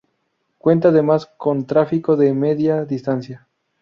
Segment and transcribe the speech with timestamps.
[0.57, 3.47] Cuenta además con tráfico de Media Distancia.